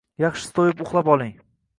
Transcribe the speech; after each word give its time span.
Yaxshisi 0.21 0.55
to‘yib 0.55 0.81
uxlab 0.85 1.11
oling. 1.17 1.31